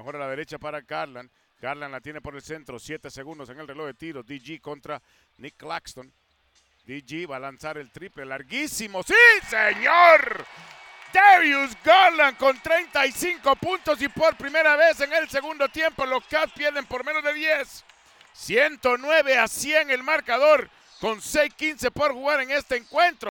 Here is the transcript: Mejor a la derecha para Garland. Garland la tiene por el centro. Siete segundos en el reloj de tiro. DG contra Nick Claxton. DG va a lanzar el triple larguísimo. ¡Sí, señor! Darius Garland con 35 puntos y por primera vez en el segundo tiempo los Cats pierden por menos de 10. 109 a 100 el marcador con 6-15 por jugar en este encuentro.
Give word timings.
Mejor 0.00 0.16
a 0.16 0.20
la 0.20 0.28
derecha 0.28 0.58
para 0.58 0.80
Garland. 0.80 1.30
Garland 1.60 1.92
la 1.92 2.00
tiene 2.00 2.22
por 2.22 2.34
el 2.34 2.40
centro. 2.40 2.78
Siete 2.78 3.10
segundos 3.10 3.50
en 3.50 3.60
el 3.60 3.68
reloj 3.68 3.88
de 3.88 3.92
tiro. 3.92 4.22
DG 4.22 4.58
contra 4.58 4.98
Nick 5.36 5.58
Claxton. 5.58 6.10
DG 6.86 7.30
va 7.30 7.36
a 7.36 7.40
lanzar 7.40 7.76
el 7.76 7.90
triple 7.90 8.24
larguísimo. 8.24 9.02
¡Sí, 9.02 9.12
señor! 9.46 10.46
Darius 11.12 11.76
Garland 11.84 12.38
con 12.38 12.58
35 12.58 13.56
puntos 13.56 14.00
y 14.00 14.08
por 14.08 14.38
primera 14.38 14.74
vez 14.74 14.98
en 15.00 15.12
el 15.12 15.28
segundo 15.28 15.68
tiempo 15.68 16.06
los 16.06 16.24
Cats 16.24 16.54
pierden 16.54 16.86
por 16.86 17.04
menos 17.04 17.22
de 17.22 17.34
10. 17.34 17.84
109 18.32 19.36
a 19.36 19.48
100 19.48 19.90
el 19.90 20.02
marcador 20.02 20.70
con 20.98 21.20
6-15 21.20 21.90
por 21.90 22.14
jugar 22.14 22.40
en 22.40 22.52
este 22.52 22.76
encuentro. 22.76 23.18